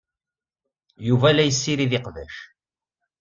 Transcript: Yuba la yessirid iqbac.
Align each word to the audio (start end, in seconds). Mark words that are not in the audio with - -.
Yuba 1.07 1.29
la 1.35 1.43
yessirid 1.45 1.91
iqbac. 1.97 2.33